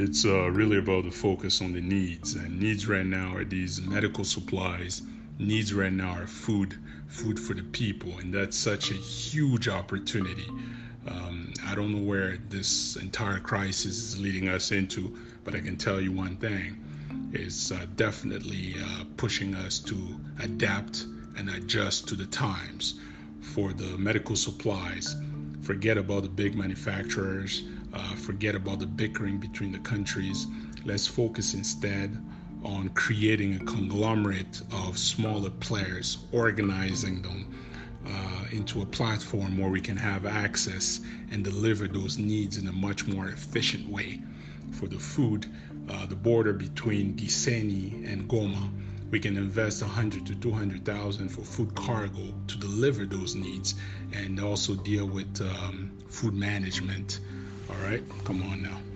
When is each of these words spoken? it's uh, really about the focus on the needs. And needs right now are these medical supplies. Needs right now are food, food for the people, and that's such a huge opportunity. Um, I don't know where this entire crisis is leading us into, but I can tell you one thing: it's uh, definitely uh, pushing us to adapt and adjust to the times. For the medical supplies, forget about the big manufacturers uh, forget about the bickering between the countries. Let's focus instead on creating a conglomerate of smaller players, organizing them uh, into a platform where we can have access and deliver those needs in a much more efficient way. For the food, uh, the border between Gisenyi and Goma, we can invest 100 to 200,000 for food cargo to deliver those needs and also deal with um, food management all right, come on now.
it's 0.00 0.24
uh, 0.24 0.50
really 0.50 0.78
about 0.78 1.04
the 1.04 1.10
focus 1.10 1.60
on 1.60 1.72
the 1.72 1.80
needs. 1.80 2.34
And 2.34 2.58
needs 2.58 2.88
right 2.88 3.04
now 3.04 3.36
are 3.36 3.44
these 3.44 3.82
medical 3.82 4.24
supplies. 4.24 5.02
Needs 5.38 5.74
right 5.74 5.92
now 5.92 6.12
are 6.12 6.26
food, 6.26 6.78
food 7.06 7.38
for 7.38 7.52
the 7.52 7.62
people, 7.64 8.18
and 8.18 8.32
that's 8.32 8.56
such 8.56 8.90
a 8.90 8.94
huge 8.94 9.68
opportunity. 9.68 10.46
Um, 11.06 11.52
I 11.66 11.74
don't 11.74 11.92
know 11.92 12.02
where 12.02 12.38
this 12.48 12.96
entire 12.96 13.40
crisis 13.40 13.98
is 13.98 14.18
leading 14.18 14.48
us 14.48 14.72
into, 14.72 15.18
but 15.44 15.54
I 15.54 15.60
can 15.60 15.76
tell 15.76 16.00
you 16.00 16.12
one 16.12 16.36
thing: 16.36 17.30
it's 17.32 17.70
uh, 17.70 17.86
definitely 17.96 18.76
uh, 18.82 19.04
pushing 19.18 19.54
us 19.54 19.78
to 19.80 19.96
adapt 20.42 21.04
and 21.36 21.50
adjust 21.50 22.08
to 22.08 22.14
the 22.14 22.26
times. 22.26 22.94
For 23.40 23.72
the 23.72 23.98
medical 23.98 24.36
supplies, 24.36 25.16
forget 25.62 25.98
about 25.98 26.22
the 26.22 26.28
big 26.28 26.54
manufacturers 26.54 27.62
uh, 27.92 28.14
forget 28.16 28.54
about 28.54 28.78
the 28.78 28.86
bickering 28.86 29.38
between 29.38 29.72
the 29.72 29.78
countries. 29.78 30.46
Let's 30.84 31.06
focus 31.06 31.54
instead 31.54 32.16
on 32.64 32.90
creating 32.90 33.56
a 33.56 33.64
conglomerate 33.64 34.62
of 34.72 34.98
smaller 34.98 35.50
players, 35.50 36.18
organizing 36.32 37.22
them 37.22 37.46
uh, 38.06 38.44
into 38.52 38.82
a 38.82 38.86
platform 38.86 39.58
where 39.58 39.70
we 39.70 39.80
can 39.80 39.96
have 39.96 40.26
access 40.26 41.00
and 41.30 41.44
deliver 41.44 41.88
those 41.88 42.18
needs 42.18 42.56
in 42.56 42.66
a 42.68 42.72
much 42.72 43.06
more 43.06 43.28
efficient 43.28 43.88
way. 43.88 44.20
For 44.72 44.86
the 44.86 44.98
food, 44.98 45.46
uh, 45.88 46.06
the 46.06 46.16
border 46.16 46.52
between 46.52 47.14
Gisenyi 47.16 48.10
and 48.10 48.28
Goma, 48.28 48.70
we 49.10 49.18
can 49.18 49.36
invest 49.36 49.82
100 49.82 50.24
to 50.26 50.34
200,000 50.36 51.28
for 51.28 51.42
food 51.42 51.74
cargo 51.74 52.32
to 52.46 52.58
deliver 52.58 53.04
those 53.06 53.34
needs 53.34 53.74
and 54.12 54.38
also 54.38 54.74
deal 54.76 55.06
with 55.06 55.40
um, 55.40 55.98
food 56.08 56.34
management 56.34 57.20
all 57.70 57.76
right, 57.76 58.02
come 58.24 58.42
on 58.42 58.62
now. 58.62 58.89